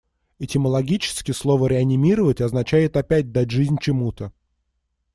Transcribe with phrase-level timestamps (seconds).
[0.39, 4.31] Этимологически слово "реанимировать" означает опять дать жизнь чему-то.